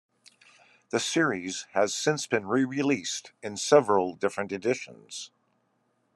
The 0.89 0.99
series 0.99 1.67
has 1.73 1.93
since 1.93 2.25
been 2.25 2.47
re-released 2.47 3.33
in 3.43 3.55
several 3.55 4.15
different 4.15 4.51
editions. 4.51 5.29